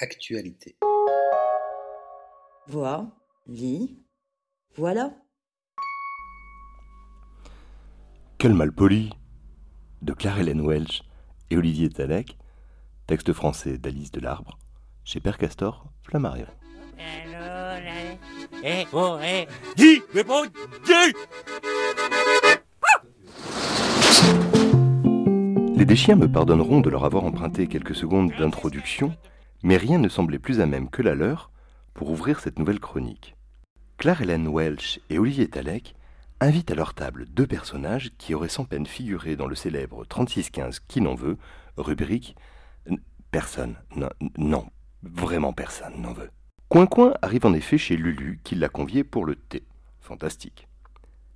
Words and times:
Actualité. 0.00 0.76
Vois, 2.66 3.06
lis, 3.46 4.02
voilà. 4.76 5.12
Quel 8.38 8.54
malpoli 8.54 9.10
de 10.02 10.12
Claire-Hélène 10.12 10.66
Welch 10.66 11.02
et 11.50 11.56
Olivier 11.56 11.90
Talek, 11.90 12.36
texte 13.06 13.32
français 13.32 13.78
d'Alice 13.78 14.10
Delarbre, 14.10 14.58
chez 15.04 15.20
Père 15.20 15.38
Castor, 15.38 15.92
Flammarion. 16.02 16.48
Eh, 18.64 18.86
oh, 18.92 19.18
eh, 19.22 19.46
dis, 19.76 20.02
réponds, 20.12 20.46
dis 20.84 21.14
Les 25.76 25.84
déchiens 25.84 26.16
me 26.16 26.26
pardonneront 26.26 26.80
de 26.80 26.90
leur 26.90 27.04
avoir 27.04 27.24
emprunté 27.24 27.68
quelques 27.68 27.94
secondes 27.94 28.32
d'introduction, 28.36 29.14
mais 29.64 29.78
rien 29.78 29.98
ne 29.98 30.08
semblait 30.08 30.38
plus 30.38 30.60
à 30.60 30.66
même 30.66 30.90
que 30.90 31.02
la 31.02 31.14
leur 31.14 31.50
pour 31.94 32.10
ouvrir 32.10 32.38
cette 32.38 32.58
nouvelle 32.58 32.80
chronique. 32.80 33.34
Claire-Hélène 33.96 34.54
Welch 34.54 35.00
et 35.08 35.18
Olivier 35.18 35.48
Talek 35.48 35.94
invitent 36.40 36.70
à 36.70 36.74
leur 36.74 36.92
table 36.92 37.24
deux 37.30 37.46
personnages 37.46 38.12
qui 38.18 38.34
auraient 38.34 38.48
sans 38.48 38.66
peine 38.66 38.86
figuré 38.86 39.36
dans 39.36 39.46
le 39.46 39.54
célèbre 39.54 40.04
3615 40.04 40.80
Qui 40.80 41.00
n'en 41.00 41.14
veut, 41.14 41.38
rubrique 41.78 42.36
Personne, 43.30 43.76
non, 43.96 44.10
non, 44.36 44.66
vraiment 45.02 45.54
personne 45.54 46.00
n'en 46.00 46.12
veut. 46.12 46.30
Coin-Coin 46.68 47.14
arrive 47.22 47.46
en 47.46 47.54
effet 47.54 47.78
chez 47.78 47.96
Lulu 47.96 48.40
qui 48.44 48.56
l'a 48.56 48.68
convié 48.68 49.02
pour 49.02 49.24
le 49.24 49.34
thé. 49.34 49.64
Fantastique. 50.00 50.68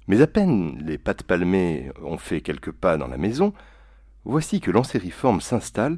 Mais 0.06 0.20
à 0.20 0.26
peine 0.26 0.78
les 0.84 0.98
pattes 0.98 1.22
palmées 1.22 1.90
ont 2.02 2.18
fait 2.18 2.42
quelques 2.42 2.72
pas 2.72 2.98
dans 2.98 3.08
la 3.08 3.16
maison, 3.16 3.54
voici 4.24 4.60
que 4.60 4.70
l'ancériforme 4.70 5.40
s'installe 5.40 5.96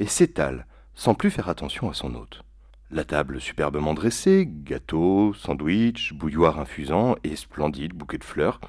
et 0.00 0.06
s'étale 0.06 0.66
sans 0.98 1.14
plus 1.14 1.30
faire 1.30 1.48
attention 1.48 1.88
à 1.88 1.94
son 1.94 2.16
hôte. 2.16 2.42
La 2.90 3.04
table 3.04 3.40
superbement 3.40 3.94
dressée, 3.94 4.48
gâteaux, 4.50 5.32
sandwichs, 5.32 6.12
bouilloire 6.12 6.58
infusant 6.58 7.14
et 7.22 7.36
splendide 7.36 7.92
bouquet 7.92 8.18
de 8.18 8.24
fleurs 8.24 8.60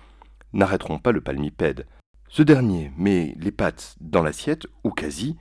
n'arrêteront 0.54 1.00
pas 1.00 1.12
le 1.12 1.22
palmipède. 1.22 1.88
Ce 2.28 2.44
dernier 2.44 2.92
met 2.98 3.34
les 3.40 3.52
pattes 3.52 3.96
dans 4.00 4.22
l'assiette, 4.22 4.68
ou 4.84 4.92
quasi, 4.92 5.38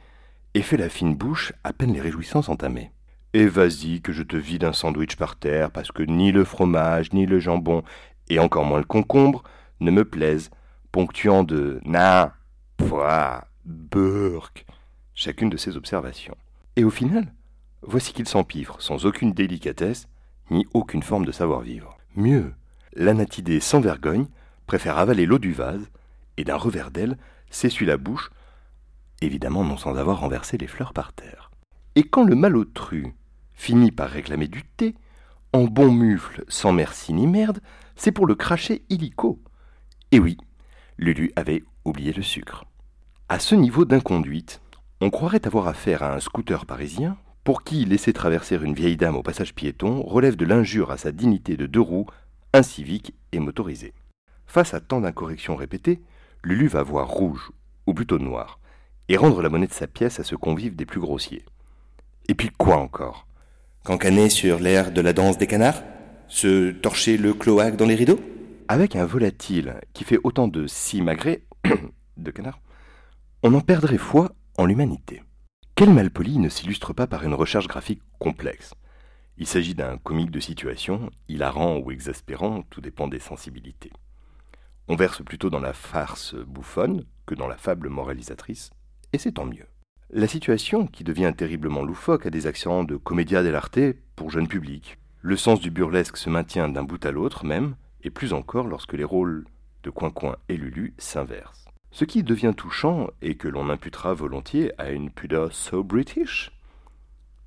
et 0.55 0.63
fait 0.63 0.79
la 0.79 0.89
fine 0.89 1.15
bouche 1.15 1.53
à 1.63 1.75
peine 1.75 1.93
les 1.93 2.01
réjouissances 2.01 2.49
entamées. 2.49 2.91
Et 3.35 3.47
vas-y 3.47 4.01
que 4.01 4.13
je 4.13 4.23
te 4.23 4.37
vide 4.37 4.65
un 4.65 4.73
sandwich 4.73 5.17
par 5.17 5.37
terre, 5.37 5.71
parce 5.71 5.93
que 5.93 6.03
ni 6.03 6.33
le 6.33 6.45
fromage, 6.45 7.13
ni 7.13 7.27
le 7.27 7.39
jambon, 7.39 7.83
et 8.31 8.39
encore 8.39 8.65
moins 8.65 8.79
le 8.79 8.85
concombre, 8.85 9.43
ne 9.81 9.91
me 9.91 10.07
plaisent, 10.07 10.51
ponctuant 10.91 11.45
de 11.45 11.83
na, 11.85 12.35
pois, 12.79 13.47
burk, 13.67 14.65
chacune 15.15 15.51
de 15.51 15.59
ces 15.59 15.77
observations. 15.77 16.37
Et 16.79 16.85
au 16.85 16.91
final, 16.91 17.35
voici 17.83 18.13
qu'il 18.13 18.29
s'empiffre 18.29 18.81
sans 18.81 19.05
aucune 19.05 19.33
délicatesse, 19.33 20.07
ni 20.53 20.65
aucune 20.75 21.03
forme 21.03 21.27
de 21.27 21.33
savoir-vivre. 21.33 21.99
Mieux, 22.15 22.55
l'anatidé 22.93 23.59
sans 23.59 23.81
vergogne 23.81 24.29
préfère 24.69 24.97
avaler 24.97 25.27
l'eau 25.27 25.41
du 25.41 25.53
vase, 25.53 25.91
et 26.37 26.45
d'un 26.45 26.55
revers 26.55 26.93
d'aile 26.93 27.19
s'essuie 27.51 27.85
la 27.85 27.97
bouche, 27.97 28.31
évidemment 29.23 29.65
non 29.65 29.77
sans 29.77 29.97
avoir 29.97 30.21
renversé 30.21 30.57
les 30.57 30.69
fleurs 30.69 30.93
par 30.93 31.13
terre. 31.13 31.51
Et 31.97 32.05
quand 32.05 32.23
le 32.23 32.37
malotru 32.37 33.13
finit 33.57 33.91
par 33.91 34.09
réclamer 34.09 34.47
du 34.47 34.63
thé, 34.63 34.95
en 35.53 35.65
bon 35.65 35.91
mufle, 35.91 36.45
sans 36.47 36.73
merci 36.73 37.13
ni 37.13 37.27
merde, 37.27 37.59
c'est 37.97 38.13
pour 38.13 38.25
le 38.25 38.37
cracher 38.37 38.85
illico. 38.89 39.43
Et 40.13 40.21
oui, 40.21 40.37
Lulu 40.97 41.33
avait 41.35 41.65
oublié 41.85 42.13
le 42.13 42.23
sucre. 42.23 42.67
À 43.29 43.41
ce 43.41 43.57
niveau 43.57 43.85
d'inconduite, 43.85 44.61
on 45.01 45.11
croirait 45.11 45.47
avoir 45.47 45.69
affaire 45.69 46.03
à 46.03 46.15
un 46.15 46.21
scooter 46.21 46.67
parisien 46.67 47.17
pour 47.45 47.63
qui 47.63 47.85
laisser 47.85 48.13
traverser 48.13 48.57
une 48.57 48.75
vieille 48.75 48.97
dame 48.97 49.17
au 49.17 49.23
passage 49.23 49.55
piéton 49.55 50.03
relève 50.03 50.37
de 50.37 50.45
l'injure 50.45 50.91
à 50.91 50.99
sa 50.99 51.13
dignité 51.13 51.57
de 51.57 51.67
deux 51.67 51.81
roues, 51.81 52.07
incivique 52.53 53.15
et 53.33 53.39
motorisé. 53.39 53.95
Face 54.47 54.75
à 54.75 54.81
tant 54.81 55.01
d'incorrections 55.01 55.57
répétées, 55.57 56.01
Lulu 56.43 56.69
va 56.69 56.83
voir 56.83 57.09
rouge, 57.09 57.51
ou 57.87 57.95
plutôt 57.95 58.19
noir, 58.19 58.59
et 59.09 59.17
rendre 59.17 59.41
la 59.41 59.49
monnaie 59.49 59.67
de 59.67 59.73
sa 59.73 59.87
pièce 59.87 60.21
à 60.21 60.25
ce 60.25 60.35
convive 60.35 60.77
des 60.77 60.85
plus 60.85 61.01
grossiers. 61.01 61.45
Et 62.29 62.35
puis 62.35 62.51
quoi 62.51 62.77
encore? 62.77 63.27
Cancaner 63.85 64.29
sur 64.29 64.59
l'air 64.59 64.93
de 64.93 65.01
la 65.01 65.13
danse 65.13 65.39
des 65.39 65.47
canards? 65.47 65.83
Se 66.27 66.73
torcher 66.73 67.17
le 67.17 67.33
cloaque 67.33 67.77
dans 67.77 67.87
les 67.87 67.95
rideaux? 67.95 68.21
Avec 68.69 68.97
un 68.97 69.07
volatile 69.07 69.81
qui 69.95 70.05
fait 70.05 70.19
autant 70.25 70.49
de 70.49 70.67
simagrées, 70.67 71.45
de 72.19 72.31
canard, 72.31 72.61
on 73.43 73.55
en 73.55 73.61
perdrait 73.61 73.97
foi 73.97 74.33
en 74.59 74.67
l'humanité. 74.67 75.23
Quel 75.77 75.91
malpoli 75.91 76.37
ne 76.39 76.49
s'illustre 76.49 76.93
pas 76.93 77.07
par 77.07 77.23
une 77.23 77.33
recherche 77.33 77.69
graphique 77.69 78.03
complexe 78.19 78.75
Il 79.39 79.47
s'agit 79.47 79.77
d'un 79.77 79.99
comique 79.99 80.33
de 80.33 80.41
situation, 80.41 81.11
hilarant 81.29 81.79
ou 81.79 81.93
exaspérant, 81.93 82.63
tout 82.63 82.81
dépend 82.81 83.07
des 83.07 83.21
sensibilités. 83.21 83.93
On 84.89 84.97
verse 84.97 85.23
plutôt 85.23 85.49
dans 85.49 85.61
la 85.61 85.73
farce 85.73 86.35
bouffonne 86.35 87.05
que 87.25 87.37
dans 87.37 87.47
la 87.47 87.57
fable 87.57 87.89
moralisatrice, 87.89 88.71
et 89.13 89.19
c'est 89.19 89.33
tant 89.33 89.47
mieux. 89.47 89.67
La 90.11 90.27
situation, 90.27 90.89
qui 90.89 91.05
devient 91.05 91.33
terriblement 91.37 91.85
loufoque, 91.85 92.27
a 92.27 92.31
des 92.31 92.49
accents 92.49 92.83
de 92.83 92.97
comédia 92.97 93.45
dell'arte 93.45 93.79
pour 94.17 94.31
jeune 94.31 94.49
public. 94.49 94.99
Le 95.21 95.37
sens 95.37 95.61
du 95.61 95.71
burlesque 95.71 96.17
se 96.17 96.31
maintient 96.31 96.69
d'un 96.69 96.83
bout 96.83 97.05
à 97.07 97.13
l'autre 97.13 97.45
même, 97.45 97.77
et 98.03 98.11
plus 98.11 98.33
encore 98.33 98.67
lorsque 98.67 98.95
les 98.95 99.05
rôles 99.05 99.47
de 99.85 99.91
Coin-Coin 99.91 100.37
et 100.49 100.57
Lulu 100.57 100.95
s'inversent. 100.99 101.68
Ce 101.91 102.05
qui 102.05 102.23
devient 102.23 102.55
touchant, 102.57 103.09
et 103.23 103.37
que 103.37 103.49
l'on 103.49 103.71
imputera 103.71 104.15
volontiers 104.15 104.73
à 104.79 104.91
une 104.91 105.11
pudeur 105.11 105.53
so 105.53 105.83
british, 105.83 106.53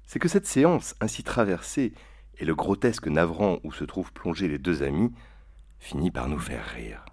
c'est 0.06 0.20
que 0.20 0.28
cette 0.28 0.48
séance 0.48 0.96
ainsi 1.00 1.24
traversée 1.24 1.94
et 2.38 2.46
le 2.46 2.56
grotesque 2.56 3.08
navrant 3.08 3.60
où 3.64 3.72
se 3.72 3.84
trouvent 3.84 4.12
plongés 4.12 4.48
les 4.48 4.58
deux 4.58 4.84
amis 4.84 5.12
finit 5.80 6.12
par 6.12 6.28
nous 6.28 6.40
faire 6.40 6.66
rire. 6.66 7.06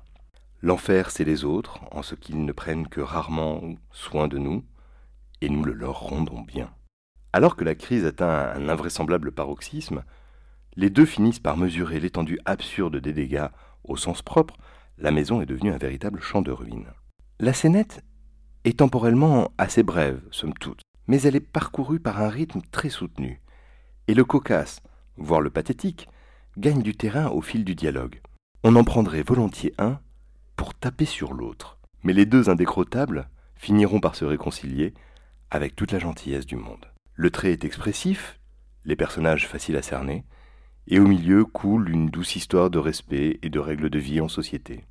L'enfer, 0.62 1.11
c'est 1.11 1.25
les 1.25 1.44
autres, 1.44 1.78
en 1.93 2.03
ce 2.03 2.17
qu'ils 2.17 2.44
ne 2.44 2.53
prennent 2.53 2.88
que 2.88 3.00
rarement 3.00 3.62
soin 3.93 4.27
de 4.27 4.38
nous, 4.38 4.65
et 5.41 5.49
nous 5.49 5.62
le 5.62 5.72
leur 5.72 6.00
rendons 6.00 6.41
bien. 6.41 6.72
Alors 7.33 7.55
que 7.55 7.65
la 7.65 7.77
crise 7.77 8.05
atteint 8.05 8.53
un 8.56 8.69
invraisemblable 8.69 9.31
paroxysme, 9.31 10.03
les 10.75 10.91
deux 10.91 11.05
finissent 11.05 11.38
par 11.38 11.56
mesurer 11.56 12.00
l'étendue 12.00 12.41
absurde 12.44 12.97
des 12.97 13.12
dégâts 13.12 13.49
au 13.84 13.97
sens 13.97 14.22
propre, 14.22 14.56
la 14.97 15.12
maison 15.12 15.41
est 15.41 15.47
devenue 15.47 15.72
un 15.72 15.78
véritable 15.78 16.21
champ 16.21 16.43
de 16.43 16.50
ruines. 16.50 16.93
La 17.41 17.53
scénette 17.53 18.03
est 18.65 18.81
temporellement 18.81 19.53
assez 19.59 19.84
brève, 19.84 20.21
somme 20.32 20.54
toute, 20.54 20.81
mais 21.06 21.22
elle 21.22 21.37
est 21.37 21.41
parcourue 21.41 22.00
par 22.00 22.21
un 22.21 22.28
rythme 22.28 22.62
très 22.72 22.88
soutenu, 22.88 23.41
et 24.09 24.15
le 24.15 24.25
cocasse, 24.25 24.81
voire 25.16 25.41
le 25.41 25.50
pathétique, 25.50 26.09
gagne 26.56 26.82
du 26.82 26.97
terrain 26.97 27.28
au 27.28 27.41
fil 27.41 27.65
du 27.65 27.76
dialogue. 27.76 28.21
On 28.65 28.75
en 28.75 28.82
prendrait 28.82 29.22
volontiers 29.22 29.72
un 29.78 30.00
pour 30.56 30.75
taper 30.75 31.04
sur 31.04 31.32
l'autre, 31.32 31.78
mais 32.03 32.12
les 32.12 32.26
deux 32.26 32.50
indécrottables 32.50 33.28
finiront 33.55 34.00
par 34.00 34.16
se 34.16 34.25
réconcilier 34.25 34.93
avec 35.53 35.76
toute 35.76 35.93
la 35.93 36.00
gentillesse 36.00 36.47
du 36.47 36.56
monde. 36.56 36.87
Le 37.15 37.31
trait 37.31 37.53
est 37.53 37.65
expressif, 37.65 38.41
les 38.84 38.97
personnages 38.97 39.47
faciles 39.47 39.76
à 39.76 39.82
cerner, 39.82 40.25
et 40.88 40.99
au 40.99 41.06
milieu 41.06 41.44
coule 41.44 41.88
une 41.88 42.10
douce 42.10 42.34
histoire 42.34 42.69
de 42.69 42.81
respect 42.81 43.38
et 43.43 43.49
de 43.49 43.60
règles 43.60 43.91
de 43.91 43.99
vie 44.00 44.20
en 44.20 44.28
société. 44.28 44.87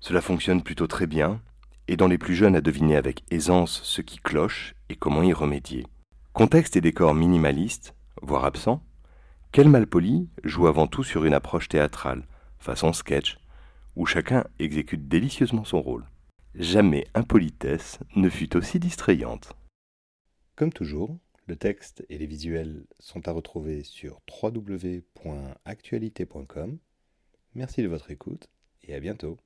Cela 0.00 0.20
fonctionne 0.20 0.64
plutôt 0.64 0.88
très 0.88 1.06
bien, 1.06 1.40
et 1.88 1.96
dans 1.96 2.08
les 2.08 2.18
plus 2.18 2.34
jeunes 2.34 2.56
à 2.56 2.60
deviner 2.60 2.96
avec 2.96 3.24
aisance 3.30 3.82
ce 3.82 4.00
qui 4.00 4.18
cloche 4.18 4.74
et 4.88 4.96
comment 4.96 5.22
y 5.22 5.32
remédier. 5.32 5.86
Contexte 6.32 6.76
et 6.76 6.80
décor 6.80 7.14
minimaliste, 7.14 7.94
voire 8.22 8.44
absents, 8.44 8.82
Quel 9.52 9.68
Malpoli 9.68 10.28
joue 10.42 10.66
avant 10.66 10.86
tout 10.86 11.04
sur 11.04 11.24
une 11.24 11.34
approche 11.34 11.68
théâtrale, 11.68 12.26
façon 12.58 12.92
sketch, 12.92 13.38
où 13.96 14.06
chacun 14.06 14.44
exécute 14.58 15.06
délicieusement 15.06 15.64
son 15.64 15.80
rôle. 15.80 16.04
Jamais 16.54 17.06
impolitesse 17.14 17.98
ne 18.16 18.28
fut 18.28 18.56
aussi 18.56 18.78
distrayante. 18.78 19.52
Comme 20.56 20.72
toujours, 20.72 21.18
le 21.46 21.56
texte 21.56 22.04
et 22.08 22.18
les 22.18 22.26
visuels 22.26 22.86
sont 23.00 23.26
à 23.28 23.32
retrouver 23.32 23.82
sur 23.82 24.20
www.actualité.com. 24.42 26.78
Merci 27.54 27.82
de 27.82 27.88
votre 27.88 28.10
écoute 28.10 28.48
et 28.82 28.94
à 28.94 29.00
bientôt. 29.00 29.36